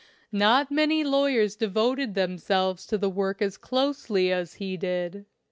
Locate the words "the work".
2.97-3.39